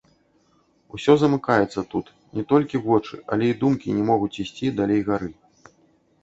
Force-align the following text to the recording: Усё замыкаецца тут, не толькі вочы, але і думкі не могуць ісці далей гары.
Усё 0.97 1.13
замыкаецца 1.23 1.83
тут, 1.91 2.09
не 2.37 2.43
толькі 2.53 2.81
вочы, 2.87 3.15
але 3.37 3.45
і 3.53 3.57
думкі 3.61 3.95
не 3.99 4.03
могуць 4.09 4.33
ісці 4.47 4.73
далей 4.83 4.99
гары. 5.13 5.31